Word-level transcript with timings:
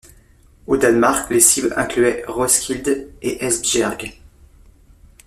Au 0.65 0.77
Danemark, 0.77 1.29
les 1.29 1.39
cibles 1.39 1.75
incluaient 1.77 2.23
Roskilde 2.27 3.09
et 3.21 3.45
Esbjerg. 3.45 4.19